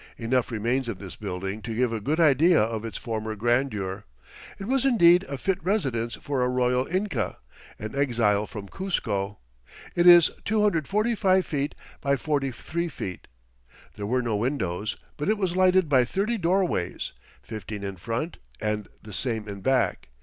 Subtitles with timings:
[0.17, 4.03] Enough remains of this building to give a good idea of its former grandeur.
[4.57, 7.37] It was indeed a fit residence for a royal Inca,
[7.77, 9.37] an exile from Cuzco.
[9.93, 13.27] It is 245 feet by 43 feet.
[13.95, 17.13] There were no windows, but it was lighted by thirty doorways,
[17.43, 20.09] fifteen in front and the same in back.